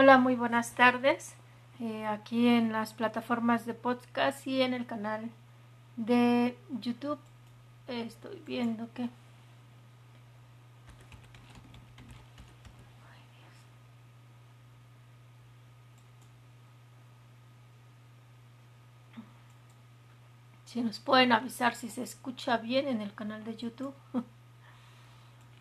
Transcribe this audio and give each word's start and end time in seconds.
Hola, 0.00 0.16
muy 0.16 0.36
buenas 0.36 0.76
tardes. 0.76 1.34
Eh, 1.80 2.06
aquí 2.06 2.46
en 2.46 2.70
las 2.70 2.94
plataformas 2.94 3.66
de 3.66 3.74
podcast 3.74 4.46
y 4.46 4.62
en 4.62 4.72
el 4.72 4.86
canal 4.86 5.28
de 5.96 6.56
YouTube 6.70 7.18
estoy 7.88 8.40
viendo 8.46 8.88
que 8.94 9.10
Si 20.64 20.80
nos 20.80 21.00
pueden 21.00 21.32
avisar 21.32 21.74
si 21.74 21.88
se 21.88 22.04
escucha 22.04 22.56
bien 22.58 22.86
en 22.86 23.00
el 23.00 23.12
canal 23.14 23.44
de 23.44 23.56
YouTube. 23.56 23.94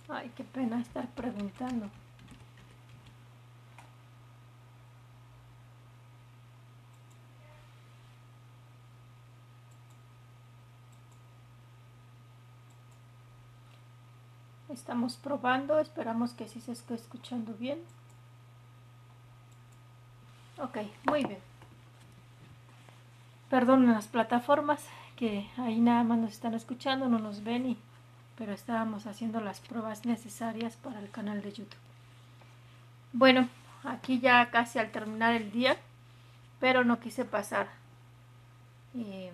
Ay, 0.10 0.32
qué 0.36 0.44
pena 0.44 0.80
estar 0.80 1.08
preguntando. 1.16 1.90
Estamos 14.70 15.16
probando, 15.16 15.80
esperamos 15.80 16.34
que 16.34 16.48
sí 16.48 16.60
se 16.60 16.74
esté 16.74 16.94
escuchando 16.96 17.54
bien. 17.54 17.80
Ok, 20.58 20.80
muy 21.06 21.24
bien. 21.24 21.39
Perdón 23.50 23.88
las 23.88 24.08
plataformas 24.08 24.86
que 25.16 25.50
ahí 25.58 25.80
nada 25.80 26.04
más 26.04 26.18
nos 26.18 26.32
están 26.32 26.54
escuchando, 26.54 27.08
no 27.08 27.18
nos 27.18 27.44
ven, 27.44 27.70
y, 27.70 27.78
pero 28.38 28.52
estábamos 28.52 29.08
haciendo 29.08 29.39
las 29.39 29.61
pruebas 29.61 30.06
necesarias 30.06 30.75
para 30.75 31.00
el 31.00 31.10
canal 31.11 31.42
de 31.42 31.54
YouTube. 31.54 31.80
Bueno, 33.14 33.47
aquí 33.84 34.20
ya 34.20 34.52
casi 34.52 34.80
al 34.80 34.92
terminar 34.92 35.34
el 35.34 35.52
día, 35.52 35.78
pero 36.59 36.84
no 36.84 37.00
quise 37.00 37.23
pasar. 37.23 37.69
Eh, 38.95 39.31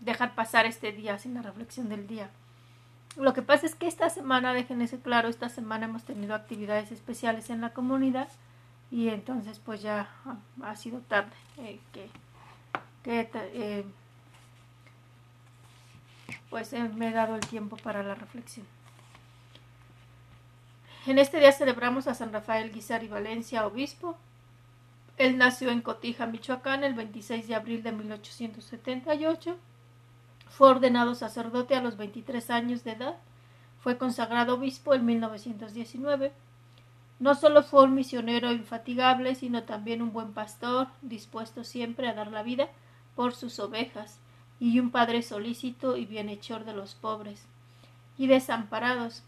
dejar 0.00 0.34
pasar 0.34 0.64
este 0.64 0.92
día 0.92 1.18
sin 1.18 1.34
la 1.34 1.42
reflexión 1.42 1.88
del 1.88 2.06
día. 2.06 2.30
Lo 3.16 3.32
que 3.32 3.42
pasa 3.42 3.66
es 3.66 3.74
que 3.76 3.86
esta 3.86 4.10
semana, 4.10 4.52
déjense 4.52 4.98
claro, 4.98 5.28
esta 5.28 5.48
semana 5.48 5.86
hemos 5.86 6.04
tenido 6.04 6.34
actividades 6.34 6.90
especiales 6.90 7.48
en 7.48 7.60
la 7.60 7.72
comunidad 7.72 8.28
y 8.90 9.08
entonces 9.08 9.60
pues 9.60 9.82
ya 9.82 10.08
ha, 10.62 10.76
sido 10.76 11.00
tarde 11.00 11.32
eh, 11.58 11.78
que, 11.92 12.10
eh, 13.04 13.84
pues 16.50 16.72
eh, 16.72 16.88
me 16.94 17.08
he 17.08 17.12
dado 17.12 17.36
el 17.36 17.46
tiempo 17.46 17.76
para 17.76 18.02
la 18.02 18.16
reflexión. 18.16 18.66
En 21.06 21.18
este 21.18 21.38
día 21.38 21.52
celebramos 21.52 22.08
a 22.08 22.14
San 22.14 22.32
Rafael 22.32 22.72
Guizar 22.72 23.04
y 23.04 23.08
Valencia, 23.08 23.66
obispo. 23.66 24.16
Él 25.18 25.38
nació 25.38 25.70
en 25.70 25.82
Cotija, 25.82 26.26
Michoacán, 26.26 26.82
el 26.82 26.94
26 26.94 27.46
de 27.46 27.54
abril 27.54 27.82
de 27.84 27.92
1878 27.92 29.56
fue 30.56 30.68
ordenado 30.68 31.16
sacerdote 31.16 31.74
a 31.74 31.82
los 31.82 31.96
23 31.96 32.48
años 32.50 32.84
de 32.84 32.92
edad. 32.92 33.16
Fue 33.80 33.98
consagrado 33.98 34.54
obispo 34.54 34.94
en 34.94 35.04
1919. 35.04 36.32
No 37.18 37.34
solo 37.34 37.64
fue 37.64 37.82
un 37.82 37.96
misionero 37.96 38.52
infatigable, 38.52 39.34
sino 39.34 39.64
también 39.64 40.00
un 40.00 40.12
buen 40.12 40.32
pastor, 40.32 40.86
dispuesto 41.02 41.64
siempre 41.64 42.06
a 42.06 42.14
dar 42.14 42.30
la 42.30 42.44
vida 42.44 42.68
por 43.16 43.34
sus 43.34 43.58
ovejas, 43.58 44.20
y 44.60 44.78
un 44.78 44.92
padre 44.92 45.22
solícito 45.22 45.96
y 45.96 46.06
bienhechor 46.06 46.64
de 46.64 46.72
los 46.72 46.94
pobres 46.94 47.46
y 48.16 48.28
desamparados. 48.28 49.24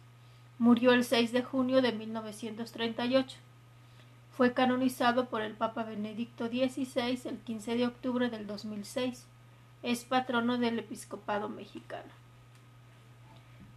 Murió 0.60 0.92
el 0.92 1.02
6 1.02 1.32
de 1.32 1.42
junio 1.42 1.82
de 1.82 1.90
1938. 1.90 3.36
Fue 4.30 4.52
canonizado 4.52 5.26
por 5.26 5.42
el 5.42 5.54
Papa 5.54 5.82
Benedicto 5.82 6.46
XVI 6.46 7.20
el 7.24 7.38
15 7.38 7.76
de 7.76 7.86
octubre 7.86 8.30
del 8.30 8.46
2006 8.46 9.26
es 9.86 10.04
patrono 10.04 10.58
del 10.58 10.80
episcopado 10.80 11.48
mexicano. 11.48 12.10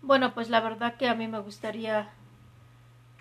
Bueno, 0.01 0.33
pues 0.33 0.49
la 0.49 0.59
verdad 0.59 0.95
que 0.95 1.07
a 1.07 1.13
mí 1.13 1.27
me 1.27 1.37
gustaría 1.37 2.09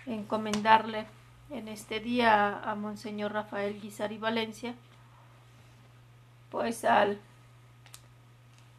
encomendarle 0.07 1.05
en 1.51 1.67
este 1.67 1.99
día 1.99 2.57
a 2.57 2.73
Monseñor 2.73 3.33
Rafael 3.33 3.79
Guizar 3.79 4.11
y 4.11 4.17
Valencia, 4.17 4.73
pues 6.49 6.83
al, 6.83 7.19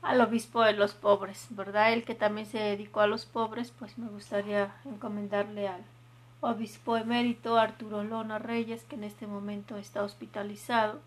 al 0.02 0.20
obispo 0.20 0.64
de 0.64 0.72
los 0.72 0.92
pobres, 0.94 1.46
¿verdad? 1.50 1.92
El 1.92 2.04
que 2.04 2.16
también 2.16 2.48
se 2.48 2.58
dedicó 2.58 3.02
a 3.02 3.06
los 3.06 3.26
pobres, 3.26 3.70
pues 3.70 3.96
me 3.96 4.08
gustaría 4.08 4.74
encomendarle 4.86 5.68
al 5.68 5.84
obispo 6.40 6.96
emérito 6.96 7.58
Arturo 7.58 8.02
Lona 8.02 8.40
Reyes, 8.40 8.82
que 8.82 8.96
en 8.96 9.04
este 9.04 9.28
momento 9.28 9.76
está 9.76 10.02
hospitalizado 10.02 11.00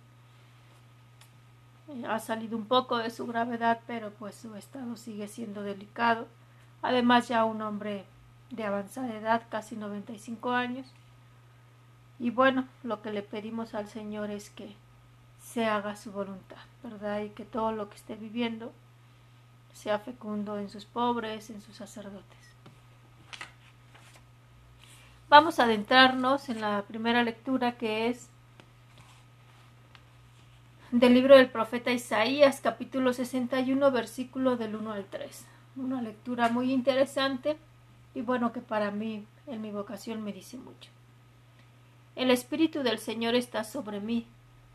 ha 2.07 2.19
salido 2.19 2.57
un 2.57 2.65
poco 2.65 2.97
de 2.97 3.09
su 3.09 3.27
gravedad, 3.27 3.81
pero 3.87 4.11
pues 4.11 4.35
su 4.35 4.55
estado 4.55 4.95
sigue 4.95 5.27
siendo 5.27 5.63
delicado. 5.63 6.27
Además 6.81 7.27
ya 7.27 7.45
un 7.45 7.61
hombre 7.61 8.05
de 8.49 8.63
avanzada 8.63 9.15
edad, 9.15 9.43
casi 9.49 9.75
95 9.75 10.51
años. 10.51 10.87
Y 12.19 12.29
bueno, 12.29 12.67
lo 12.83 13.01
que 13.01 13.11
le 13.11 13.21
pedimos 13.21 13.73
al 13.73 13.87
Señor 13.87 14.29
es 14.31 14.49
que 14.49 14.75
se 15.41 15.65
haga 15.65 15.95
su 15.95 16.11
voluntad, 16.11 16.57
¿verdad? 16.83 17.21
Y 17.21 17.29
que 17.29 17.45
todo 17.45 17.71
lo 17.71 17.89
que 17.89 17.95
esté 17.95 18.15
viviendo 18.15 18.71
sea 19.73 19.99
fecundo 19.99 20.59
en 20.59 20.69
sus 20.69 20.85
pobres, 20.85 21.49
en 21.49 21.61
sus 21.61 21.75
sacerdotes. 21.75 22.43
Vamos 25.29 25.59
a 25.59 25.63
adentrarnos 25.63 26.49
en 26.49 26.61
la 26.61 26.83
primera 26.83 27.23
lectura 27.23 27.77
que 27.77 28.07
es 28.07 28.29
del 30.93 31.15
libro 31.15 31.35
del 31.35 31.49
profeta 31.49 31.91
Isaías, 31.91 32.61
capítulo 32.61 33.13
61, 33.13 33.91
versículo 33.91 34.57
del 34.57 34.75
1 34.75 34.91
al 34.91 35.05
3. 35.05 35.47
Una 35.75 36.03
lectura 36.03 36.49
muy 36.49 36.71
interesante 36.71 37.57
y 38.13 38.21
bueno 38.21 38.53
que 38.53 38.61
para 38.61 38.91
mí 38.91 39.25
en 39.47 39.59
mi 39.63 39.71
vocación 39.71 40.23
me 40.23 40.31
dice 40.31 40.55
mucho. 40.55 40.91
El 42.15 42.29
Espíritu 42.29 42.83
del 42.83 42.99
Señor 42.99 43.33
está 43.33 43.63
sobre 43.63 44.01
mí, 44.01 44.27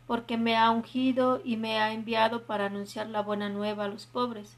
porque 0.07 0.37
me 0.37 0.57
ha 0.57 0.71
ungido 0.71 1.39
y 1.41 1.55
me 1.55 1.79
ha 1.79 1.93
enviado 1.93 2.43
para 2.43 2.65
anunciar 2.65 3.07
la 3.07 3.21
buena 3.21 3.47
nueva 3.47 3.85
a 3.85 3.87
los 3.87 4.05
pobres, 4.05 4.57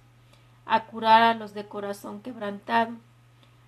a 0.65 0.85
curar 0.87 1.21
a 1.21 1.35
los 1.35 1.53
de 1.53 1.67
corazón 1.67 2.23
quebrantado, 2.23 2.93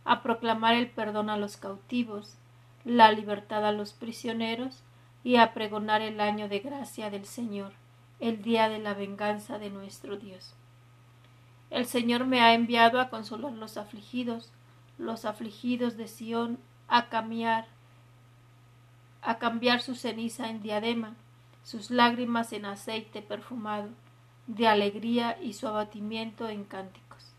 a 0.04 0.24
proclamar 0.24 0.74
el 0.74 0.90
perdón 0.90 1.30
a 1.30 1.38
los 1.38 1.58
cautivos, 1.58 2.38
la 2.86 3.12
libertad 3.12 3.64
a 3.64 3.72
los 3.72 3.94
prisioneros 3.94 4.82
y 5.24 5.36
a 5.36 5.54
pregonar 5.54 6.02
el 6.02 6.20
año 6.22 6.50
de 6.50 6.60
gracia 6.60 7.12
del 7.12 7.26
Señor 7.26 7.83
el 8.20 8.42
día 8.42 8.70
de 8.70 8.80
la 8.80 8.94
venganza 8.94 9.60
de 9.60 9.70
nuestro 9.70 10.18
Dios. 10.18 10.54
El 11.70 11.86
Señor 11.86 12.26
me 12.26 12.42
ha 12.42 12.54
enviado 12.54 13.00
a 13.00 13.10
consolar 13.10 13.54
los 13.54 13.78
afligidos, 13.78 14.52
los 14.98 15.26
afligidos 15.26 15.98
de 15.98 16.08
Sión, 16.08 16.60
a 16.88 17.10
cambiar, 17.10 17.66
a 19.22 19.40
cambiar 19.40 19.82
su 19.82 19.96
ceniza 19.96 20.50
en 20.50 20.62
diadema, 20.62 21.16
sus 21.64 21.90
lágrimas 21.90 22.54
en 22.54 22.66
aceite 22.66 23.22
perfumado, 23.22 23.90
de 24.48 24.68
alegría 24.68 25.38
y 25.42 25.54
su 25.54 25.68
abatimiento 25.68 26.50
en 26.50 26.64
cánticos. 26.64 27.34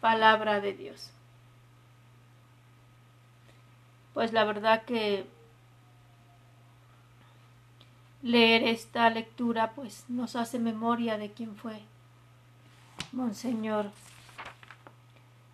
Palabra 0.00 0.60
de 0.60 0.72
Dios. 0.72 1.10
Pues 4.14 4.32
la 4.32 4.44
verdad 4.44 4.84
que 4.84 5.26
leer 8.22 8.62
esta 8.64 9.10
lectura 9.10 9.72
pues 9.72 10.04
nos 10.08 10.36
hace 10.36 10.58
memoria 10.58 11.18
de 11.18 11.32
quién 11.32 11.56
fue 11.56 11.80
Monseñor 13.12 13.90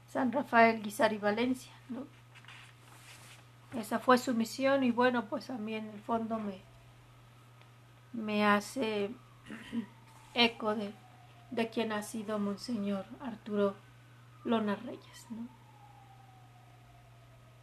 San 0.08 0.32
Rafael 0.32 0.82
Guizar 0.82 1.12
y 1.12 1.18
Valencia, 1.18 1.72
¿no? 1.88 2.06
Esa 3.78 3.98
fue 3.98 4.16
su 4.16 4.34
misión 4.34 4.82
y 4.82 4.90
bueno, 4.90 5.26
pues 5.26 5.50
a 5.50 5.58
mí 5.58 5.74
en 5.74 5.86
el 5.86 6.00
fondo 6.00 6.38
me, 6.38 6.62
me 8.14 8.46
hace 8.46 9.10
eco 10.34 10.74
de, 10.74 10.94
de 11.50 11.68
quien 11.68 11.92
ha 11.92 12.02
sido 12.02 12.38
Monseñor 12.38 13.04
Arturo 13.20 13.76
Lona 14.44 14.76
Reyes, 14.76 15.26
¿no? 15.30 15.48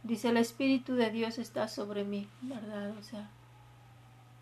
Dice, 0.04 0.28
el 0.28 0.36
Espíritu 0.36 0.94
de 0.94 1.10
Dios 1.10 1.38
está 1.38 1.66
sobre 1.66 2.04
mí, 2.04 2.28
¿verdad? 2.42 2.96
O 2.96 3.02
sea, 3.02 3.28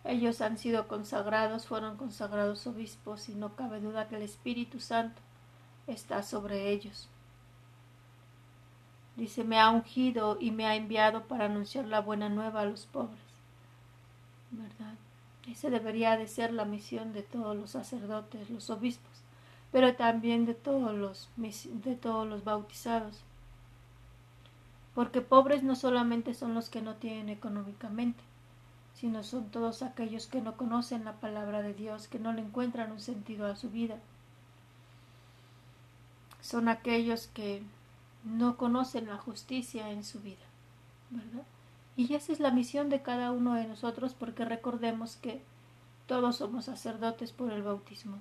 ellos 0.05 0.43
han 0.43 0.59
sido 0.59 0.87
consagrados, 0.87 1.67
fueron 1.67 1.97
consagrados 1.97 2.67
obispos 2.67 3.29
y 3.31 3.35
no 3.35 3.57
cabe 3.57 3.81
duda 3.81 4.07
que 4.09 4.17
el 4.17 4.23
Espíritu 4.23 4.79
Santo 4.79 5.21
está 5.87 6.23
sobre 6.23 6.71
ellos. 6.71 7.09
Dice, 9.17 9.45
me 9.45 9.59
ha 9.59 9.71
ungido 9.71 10.37
y 10.41 10.51
me 10.51 10.67
ha 10.67 10.77
enviado 10.77 11.25
para 11.25 11.47
anunciar 11.47 11.87
la 11.87 12.01
buena 12.01 12.29
nueva 12.29 12.63
a 12.63 12.65
los 12.67 12.85
pobres. 12.87 13.19
¿Verdad? 14.51 14.95
Esa 15.49 15.71
debería 15.71 16.17
de 16.17 16.27
ser 16.27 16.53
la 16.53 16.65
misión 16.65 17.13
de 17.13 17.23
todos 17.23 17.57
los 17.57 17.71
sacerdotes, 17.71 18.51
los 18.51 18.71
obispos, 18.71 19.13
pero 19.73 19.95
también 19.95 20.47
de 20.47 20.55
todos 20.55 20.95
los, 20.95 21.31
de 21.37 21.97
todos 21.97 22.27
los 22.27 22.45
bautizados. 22.45 23.23
Porque 24.95 25.21
pobres 25.21 25.63
no 25.63 25.77
solamente 25.77 26.35
son 26.35 26.55
los 26.55 26.69
que 26.69 26.83
no 26.83 26.95
tienen 26.97 27.29
económicamente, 27.29 28.23
sino 28.95 29.23
son 29.23 29.51
todos 29.51 29.83
aquellos 29.83 30.27
que 30.27 30.41
no 30.41 30.57
conocen 30.57 31.05
la 31.05 31.15
palabra 31.15 31.63
de 31.63 31.75
Dios, 31.75 32.09
que 32.09 32.19
no 32.19 32.33
le 32.33 32.43
encuentran 32.43 32.93
un 32.93 33.01
sentido 33.01 33.47
a 33.47 33.57
su 33.57 33.71
vida. 33.71 33.97
Son 36.41 36.69
aquellos 36.69 37.27
que 37.29 37.63
no 38.25 38.57
conocen 38.57 39.07
la 39.07 39.19
justicia 39.19 39.91
en 39.91 40.05
su 40.05 40.21
vida. 40.21 40.45
Y 41.97 42.15
esa 42.15 42.33
es 42.33 42.41
la 42.41 42.51
misión 42.51 42.89
de 42.89 43.03
cada 43.03 43.33
uno 43.33 43.55
de 43.55 43.67
nosotros 43.67 44.15
porque 44.15 44.45
recordemos 44.45 45.17
que 45.17 45.43
todos 46.07 46.37
somos 46.37 46.67
sacerdotes 46.67 47.33
por 47.33 47.53
el 47.53 47.63
bautismo. 47.63 48.19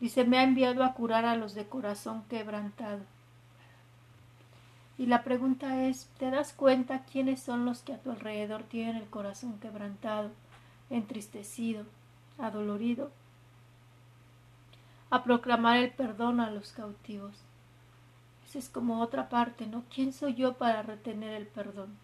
Dice, 0.00 0.24
me 0.24 0.38
ha 0.38 0.42
enviado 0.42 0.84
a 0.84 0.92
curar 0.94 1.24
a 1.24 1.36
los 1.36 1.54
de 1.54 1.66
corazón 1.66 2.24
quebrantado. 2.28 3.00
Y 4.98 5.06
la 5.06 5.24
pregunta 5.24 5.84
es, 5.84 6.08
¿te 6.18 6.30
das 6.30 6.52
cuenta 6.52 7.04
quiénes 7.04 7.40
son 7.40 7.64
los 7.66 7.82
que 7.82 7.92
a 7.92 7.98
tu 7.98 8.10
alrededor 8.10 8.62
tienen 8.62 8.96
el 8.96 9.08
corazón 9.08 9.58
quebrantado, 9.58 10.30
entristecido, 10.88 11.84
adolorido? 12.38 13.10
A 15.10 15.22
proclamar 15.22 15.78
el 15.78 15.90
perdón 15.90 16.40
a 16.40 16.50
los 16.50 16.72
cautivos. 16.72 17.34
Esa 18.46 18.58
es 18.58 18.68
como 18.68 19.02
otra 19.02 19.28
parte, 19.28 19.66
¿no? 19.66 19.84
¿Quién 19.94 20.12
soy 20.12 20.34
yo 20.34 20.54
para 20.54 20.82
retener 20.82 21.34
el 21.34 21.46
perdón? 21.46 21.96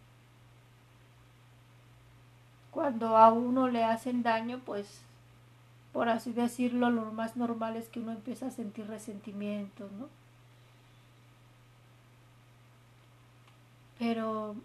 Cuando 2.71 3.17
a 3.17 3.33
uno 3.33 3.69
le 3.69 3.85
hacen 3.85 4.23
daño, 4.23 4.61
pues 4.65 5.03
por 5.93 6.09
así 6.09 6.33
decirlo, 6.33 6.91
lo 6.91 7.13
más 7.13 7.37
normal 7.37 7.77
es 7.77 7.89
que 7.89 8.01
uno 8.01 8.13
empieza 8.13 8.47
a 8.47 8.51
sentir 8.51 8.87
resentimiento, 8.87 9.89
¿no? 9.99 10.09
Pero 14.03 14.57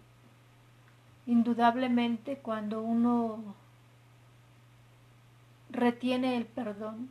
indudablemente 1.24 2.38
cuando 2.38 2.82
uno 2.82 3.54
retiene 5.70 6.36
el 6.36 6.44
perdón 6.44 7.08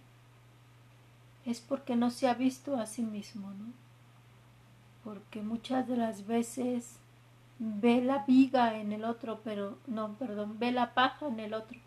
es 1.46 1.62
porque 1.62 1.96
no 1.96 2.12
se 2.12 2.28
ha 2.28 2.34
visto 2.34 2.76
a 2.76 2.86
sí 2.86 3.02
mismo, 3.02 3.52
¿no? 3.52 3.72
Porque 5.06 5.42
muchas 5.42 5.88
de 5.88 5.96
las 5.96 6.28
veces 6.28 7.00
ve 7.60 8.02
la 8.02 8.26
viga 8.26 8.78
en 8.78 8.92
el 8.92 9.06
otro, 9.06 9.40
pero 9.46 9.78
no, 9.88 10.16
perdón, 10.16 10.60
ve 10.60 10.74
la 10.74 10.94
paja 10.94 11.30
en 11.30 11.40
el 11.40 11.54
otro, 11.54 11.80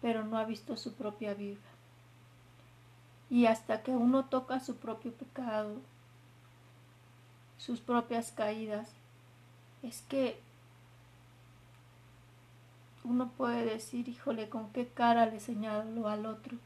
pero 0.00 0.24
no 0.24 0.38
ha 0.38 0.46
visto 0.46 0.78
su 0.78 0.94
propia 0.94 1.34
vida. 1.34 1.60
Y 3.28 3.44
hasta 3.44 3.82
que 3.82 3.90
uno 3.90 4.24
toca 4.24 4.60
su 4.60 4.76
propio 4.76 5.12
pecado, 5.12 5.76
sus 7.58 7.80
propias 7.80 8.32
caídas, 8.32 8.90
es 9.86 10.02
que 10.08 10.40
uno 13.04 13.30
puede 13.36 13.64
decir, 13.66 14.08
híjole, 14.08 14.48
con 14.48 14.70
qué 14.72 14.88
cara 14.88 15.26
le 15.26 15.40
señalo 15.40 16.08
al 16.08 16.24
otro 16.26 16.56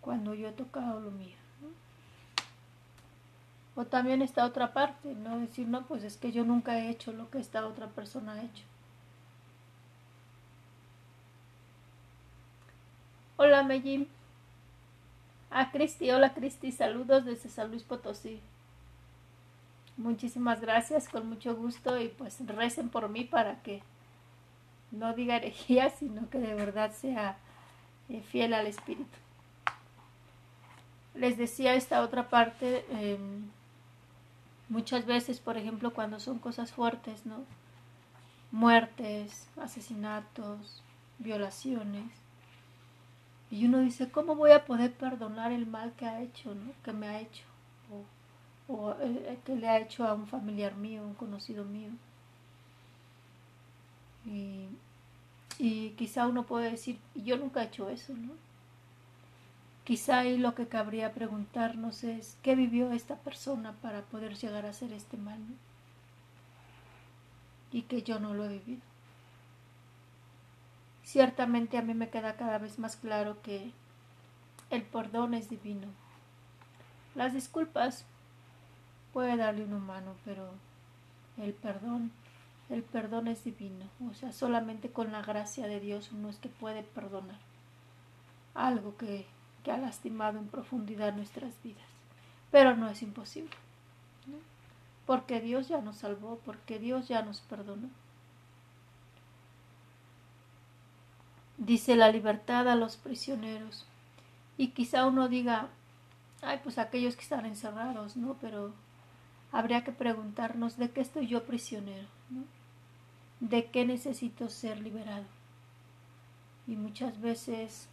cuando 0.00 0.34
yo 0.34 0.48
he 0.48 0.52
tocado 0.52 1.00
lo 1.00 1.10
mío. 1.12 1.36
O 3.76 3.84
también 3.84 4.20
esta 4.20 4.44
otra 4.44 4.72
parte, 4.72 5.14
¿no? 5.14 5.38
Decir, 5.38 5.68
no, 5.68 5.86
pues 5.86 6.02
es 6.02 6.16
que 6.16 6.32
yo 6.32 6.44
nunca 6.44 6.78
he 6.78 6.90
hecho 6.90 7.12
lo 7.12 7.30
que 7.30 7.38
esta 7.38 7.64
otra 7.66 7.86
persona 7.86 8.32
ha 8.32 8.42
hecho. 8.42 8.64
Hola, 13.36 13.62
Mellín. 13.62 14.08
Ah, 15.50 15.70
Cristi, 15.72 16.10
hola 16.10 16.34
Cristi, 16.34 16.72
saludos 16.72 17.24
desde 17.24 17.48
San 17.48 17.70
Luis 17.70 17.82
Potosí. 17.82 18.40
Muchísimas 20.00 20.62
gracias, 20.62 21.10
con 21.10 21.28
mucho 21.28 21.54
gusto 21.54 22.00
y 22.00 22.08
pues 22.08 22.38
recen 22.46 22.88
por 22.88 23.10
mí 23.10 23.24
para 23.24 23.60
que 23.62 23.82
no 24.90 25.12
diga 25.12 25.36
herejía, 25.36 25.90
sino 25.98 26.30
que 26.30 26.38
de 26.38 26.54
verdad 26.54 26.92
sea 26.92 27.36
eh, 28.08 28.22
fiel 28.22 28.54
al 28.54 28.66
Espíritu. 28.66 29.18
Les 31.14 31.36
decía 31.36 31.74
esta 31.74 32.00
otra 32.00 32.30
parte, 32.30 32.86
em, 32.88 33.50
muchas 34.70 35.04
veces, 35.04 35.38
por 35.38 35.58
ejemplo, 35.58 35.92
cuando 35.92 36.18
son 36.18 36.38
cosas 36.38 36.72
fuertes, 36.72 37.26
¿no? 37.26 37.44
Muertes, 38.52 39.48
asesinatos, 39.60 40.82
violaciones, 41.18 42.10
y 43.50 43.66
uno 43.66 43.80
dice, 43.80 44.10
¿cómo 44.10 44.34
voy 44.34 44.52
a 44.52 44.64
poder 44.64 44.94
perdonar 44.94 45.52
el 45.52 45.66
mal 45.66 45.92
que 45.92 46.06
ha 46.06 46.22
hecho, 46.22 46.54
¿no? 46.54 46.72
que 46.82 46.92
me 46.94 47.06
ha 47.06 47.20
hecho? 47.20 47.44
O 48.70 48.94
eh, 49.00 49.38
que 49.44 49.56
le 49.56 49.68
ha 49.68 49.78
hecho 49.78 50.06
a 50.06 50.14
un 50.14 50.26
familiar 50.26 50.76
mío, 50.76 51.02
un 51.02 51.14
conocido 51.14 51.64
mío. 51.64 51.90
Y, 55.58 55.90
quizá 55.96 56.26
uno 56.26 56.44
puede 56.44 56.70
decir, 56.70 56.98
yo 57.14 57.36
nunca 57.36 57.62
he 57.62 57.66
hecho 57.66 57.90
eso, 57.90 58.14
¿no? 58.14 58.32
Quizá 59.84 60.20
ahí 60.20 60.38
lo 60.38 60.54
que 60.54 60.68
cabría 60.68 61.12
preguntarnos 61.12 62.04
es, 62.04 62.36
¿qué 62.42 62.54
vivió 62.54 62.92
esta 62.92 63.16
persona 63.16 63.72
para 63.82 64.02
poder 64.02 64.36
llegar 64.36 64.64
a 64.64 64.70
hacer 64.70 64.92
este 64.92 65.16
mal? 65.16 65.40
Y 67.72 67.82
que 67.82 68.02
yo 68.02 68.20
no 68.20 68.34
lo 68.34 68.44
he 68.44 68.48
vivido. 68.48 68.82
Ciertamente 71.02 71.76
a 71.76 71.82
mí 71.82 71.92
me 71.92 72.08
queda 72.08 72.36
cada 72.36 72.58
vez 72.58 72.78
más 72.78 72.96
claro 72.96 73.42
que 73.42 73.72
el 74.70 74.82
perdón 74.82 75.34
es 75.34 75.50
divino. 75.50 75.88
Las 77.14 77.34
disculpas 77.34 78.06
puede 79.12 79.36
darle 79.36 79.64
un 79.64 79.74
humano, 79.74 80.14
pero 80.24 80.50
el 81.38 81.52
perdón, 81.52 82.10
el 82.68 82.82
perdón 82.82 83.28
es 83.28 83.44
divino. 83.44 83.86
O 84.10 84.14
sea, 84.14 84.32
solamente 84.32 84.90
con 84.90 85.12
la 85.12 85.22
gracia 85.22 85.66
de 85.66 85.80
Dios 85.80 86.10
uno 86.12 86.28
es 86.28 86.36
que 86.36 86.48
puede 86.48 86.82
perdonar 86.82 87.38
algo 88.54 88.96
que, 88.96 89.26
que 89.64 89.72
ha 89.72 89.78
lastimado 89.78 90.38
en 90.38 90.48
profundidad 90.48 91.14
nuestras 91.14 91.52
vidas. 91.62 91.84
Pero 92.50 92.76
no 92.76 92.88
es 92.88 93.02
imposible, 93.02 93.50
porque 95.06 95.40
Dios 95.40 95.68
ya 95.68 95.80
nos 95.80 95.96
salvó, 95.96 96.40
porque 96.44 96.78
Dios 96.78 97.08
ya 97.08 97.22
nos 97.22 97.40
perdonó. 97.42 97.88
dice 101.60 101.94
la 101.94 102.10
libertad 102.10 102.68
a 102.68 102.74
los 102.74 102.96
prisioneros. 102.96 103.86
Y 104.56 104.68
quizá 104.68 105.06
uno 105.06 105.28
diga, 105.28 105.68
ay, 106.42 106.60
pues 106.62 106.78
aquellos 106.78 107.16
que 107.16 107.22
están 107.22 107.46
encerrados, 107.46 108.16
¿no? 108.16 108.36
Pero 108.40 108.72
habría 109.52 109.84
que 109.84 109.92
preguntarnos, 109.92 110.76
¿de 110.76 110.90
qué 110.90 111.00
estoy 111.00 111.26
yo 111.26 111.44
prisionero? 111.44 112.06
¿De 113.40 113.66
qué 113.66 113.84
necesito 113.84 114.48
ser 114.48 114.80
liberado? 114.80 115.24
Y 116.66 116.76
muchas 116.76 117.20
veces 117.20 117.88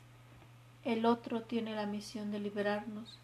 el 0.84 1.06
otro 1.06 1.42
tiene 1.42 1.76
la 1.76 1.86
misión 1.86 2.32
de 2.32 2.40
liberarnos, 2.40 3.20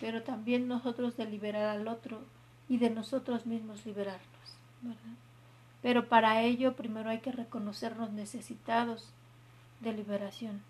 pero 0.00 0.22
también 0.22 0.68
nosotros 0.68 1.16
de 1.16 1.26
liberar 1.26 1.68
al 1.68 1.88
otro 1.88 2.22
y 2.68 2.78
de 2.78 2.90
nosotros 2.90 3.46
mismos 3.46 3.84
liberarnos. 3.84 4.26
Pero 5.82 6.08
para 6.08 6.42
ello 6.42 6.74
primero 6.74 7.10
hay 7.10 7.20
que 7.20 7.32
reconocernos 7.32 8.12
necesitados 8.12 9.12
de 9.80 9.92
liberación. 9.92 10.62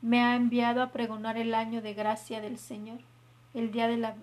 Me 0.00 0.22
ha 0.22 0.34
enviado 0.34 0.82
a 0.82 0.90
pregonar 0.92 1.36
el 1.36 1.54
año 1.54 1.82
de 1.82 1.94
gracia 1.94 2.40
del 2.40 2.58
Señor, 2.58 3.00
el 3.54 3.70
día 3.70 3.88
de 3.88 3.98
la, 3.98 4.16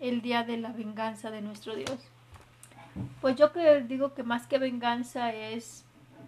el 0.00 0.22
día 0.22 0.44
de 0.44 0.56
la 0.56 0.72
venganza 0.72 1.30
de 1.30 1.42
nuestro 1.42 1.74
Dios. 1.74 1.98
Pues 3.20 3.36
yo 3.36 3.52
que 3.52 3.82
digo 3.82 4.14
que 4.14 4.22
más 4.22 4.46
que 4.46 4.58
venganza 4.58 5.32
es 5.32 5.84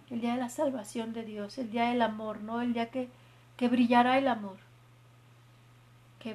el 0.09 0.21
día 0.21 0.33
de 0.33 0.39
la 0.39 0.49
salvación 0.49 1.13
de 1.13 1.23
Dios, 1.23 1.57
el 1.57 1.71
día 1.71 1.89
del 1.89 2.01
amor, 2.01 2.41
¿no? 2.41 2.61
El 2.61 2.73
día 2.73 2.89
que, 2.89 3.09
que 3.57 3.67
brillará 3.67 4.17
el 4.17 4.27
amor. 4.27 4.57
Que 6.19 6.31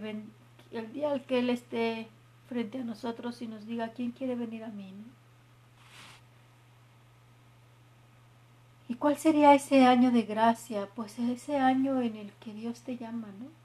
el 0.73 0.93
día 0.93 1.11
al 1.11 1.25
que 1.25 1.41
Él 1.41 1.51
esté 1.51 2.09
frente 2.49 2.79
a 2.79 2.85
nosotros 2.85 3.43
y 3.43 3.49
nos 3.49 3.67
diga, 3.67 3.91
¿quién 3.91 4.13
quiere 4.13 4.35
venir 4.35 4.65
a 4.65 4.69
mí? 4.69 4.95
¿Y 8.89 8.95
cuál 8.97 9.17
sería 9.17 9.55
ese 9.55 9.87
año 9.87 10.11
de 10.11 10.23
gracia? 10.23 10.89
Pues 10.95 11.19
ese 11.19 11.57
año 11.59 12.01
en 12.03 12.17
el 12.17 12.33
que 12.35 12.53
Dios 12.53 12.83
te 12.83 12.97
llama, 12.97 13.29
¿no? 13.41 13.64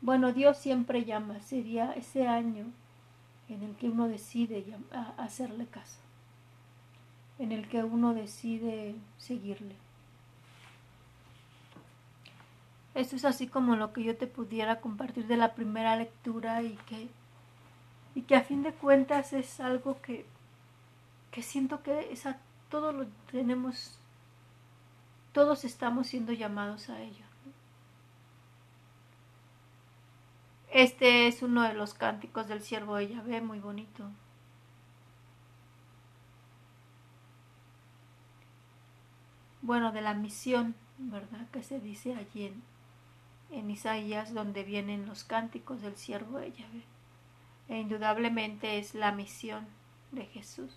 Bueno, 0.00 0.32
Dios 0.32 0.56
siempre 0.58 1.04
llama, 1.04 1.40
sería 1.40 1.92
ese 1.92 2.28
año 2.28 2.66
en 3.48 3.62
el 3.62 3.74
que 3.76 3.88
uno 3.88 4.08
decide 4.08 4.64
hacerle 5.16 5.66
caso, 5.66 5.98
en 7.38 7.52
el 7.52 7.68
que 7.68 7.82
uno 7.82 8.14
decide 8.14 8.94
seguirle. 9.16 9.74
Esto 12.94 13.16
es 13.16 13.24
así 13.24 13.46
como 13.46 13.76
lo 13.76 13.92
que 13.92 14.02
yo 14.02 14.16
te 14.16 14.26
pudiera 14.26 14.80
compartir 14.80 15.26
de 15.26 15.36
la 15.36 15.54
primera 15.54 15.96
lectura 15.96 16.62
y 16.62 16.76
que, 16.86 17.08
y 18.14 18.22
que 18.22 18.36
a 18.36 18.42
fin 18.42 18.62
de 18.62 18.72
cuentas 18.72 19.32
es 19.32 19.60
algo 19.60 20.00
que, 20.00 20.26
que 21.30 21.42
siento 21.42 21.82
que 21.82 22.12
es 22.12 22.26
a 22.26 22.38
todos 22.68 22.94
lo 22.94 23.06
tenemos, 23.30 23.98
todos 25.32 25.64
estamos 25.64 26.08
siendo 26.08 26.32
llamados 26.32 26.90
a 26.90 27.00
ello. 27.00 27.27
Este 30.70 31.26
es 31.26 31.42
uno 31.42 31.62
de 31.62 31.72
los 31.72 31.94
cánticos 31.94 32.46
del 32.46 32.60
siervo 32.60 32.96
de 32.96 33.08
Yahvé, 33.08 33.40
muy 33.40 33.58
bonito. 33.58 34.04
Bueno, 39.62 39.92
de 39.92 40.02
la 40.02 40.12
misión, 40.12 40.74
¿verdad? 40.98 41.48
Que 41.52 41.62
se 41.62 41.80
dice 41.80 42.14
allí 42.14 42.52
en, 43.50 43.70
Isaías, 43.70 44.34
donde 44.34 44.62
vienen 44.62 45.06
los 45.06 45.24
cánticos 45.24 45.80
del 45.80 45.96
siervo 45.96 46.38
de 46.38 46.52
Yahvé. 46.52 46.82
E 47.68 47.78
indudablemente 47.78 48.78
es 48.78 48.94
la 48.94 49.12
misión 49.12 49.66
de 50.12 50.26
Jesús 50.26 50.76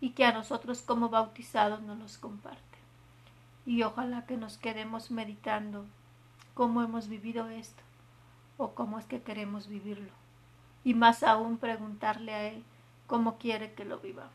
y 0.00 0.10
que 0.10 0.24
a 0.24 0.32
nosotros 0.32 0.82
como 0.82 1.10
bautizados 1.10 1.82
nos 1.82 1.98
los 1.98 2.16
comparte. 2.16 2.78
Y 3.66 3.82
ojalá 3.82 4.24
que 4.26 4.36
nos 4.38 4.56
quedemos 4.56 5.10
meditando 5.10 5.84
cómo 6.54 6.82
hemos 6.82 7.08
vivido 7.08 7.48
esto 7.48 7.82
o 8.62 8.74
cómo 8.74 8.98
es 8.98 9.06
que 9.06 9.22
queremos 9.22 9.68
vivirlo. 9.68 10.12
Y 10.84 10.94
más 10.94 11.22
aún 11.22 11.58
preguntarle 11.58 12.34
a 12.34 12.44
Él 12.48 12.64
cómo 13.06 13.38
quiere 13.38 13.72
que 13.74 13.84
lo 13.84 13.98
vivamos. 13.98 14.32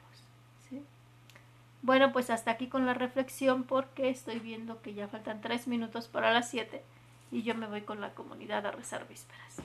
Bueno, 1.81 2.11
pues 2.11 2.29
hasta 2.29 2.51
aquí 2.51 2.67
con 2.67 2.85
la 2.85 2.93
reflexión 2.93 3.63
porque 3.63 4.09
estoy 4.09 4.39
viendo 4.39 4.81
que 4.81 4.93
ya 4.93 5.07
faltan 5.07 5.41
tres 5.41 5.67
minutos 5.67 6.07
para 6.07 6.33
las 6.33 6.49
siete 6.49 6.83
y 7.31 7.43
yo 7.43 7.55
me 7.55 7.67
voy 7.67 7.81
con 7.81 8.01
la 8.01 8.13
comunidad 8.13 8.65
a 8.65 8.71
rezar 8.71 9.07
vísperas. 9.07 9.57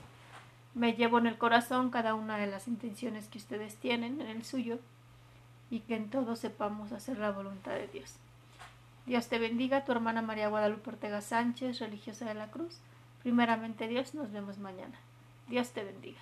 Me 0.73 0.93
llevo 0.93 1.17
en 1.17 1.27
el 1.27 1.37
corazón 1.37 1.89
cada 1.89 2.15
una 2.15 2.37
de 2.37 2.47
las 2.47 2.67
intenciones 2.67 3.27
que 3.27 3.39
ustedes 3.39 3.75
tienen 3.75 4.21
en 4.21 4.27
el 4.27 4.45
suyo 4.45 4.79
y 5.69 5.81
que 5.81 5.95
en 5.95 6.09
todo 6.09 6.35
sepamos 6.35 6.91
hacer 6.91 7.17
la 7.17 7.31
voluntad 7.31 7.73
de 7.73 7.87
Dios. 7.87 8.15
Dios 9.05 9.27
te 9.27 9.39
bendiga, 9.39 9.83
tu 9.83 9.91
hermana 9.91 10.21
María 10.21 10.47
Guadalupe 10.47 10.91
Ortega 10.91 11.19
Sánchez, 11.19 11.79
religiosa 11.79 12.25
de 12.25 12.35
la 12.35 12.51
Cruz. 12.51 12.79
Primeramente 13.23 13.87
Dios, 13.87 14.13
nos 14.13 14.31
vemos 14.31 14.57
mañana. 14.59 14.99
Dios 15.47 15.71
te 15.71 15.83
bendiga. 15.83 16.19